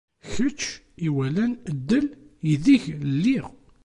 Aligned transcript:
Kečč 0.31 0.61
iwalan 1.07 1.51
ddel 1.77 2.07
ideg 2.51 2.83
lliɣ. 3.13 3.45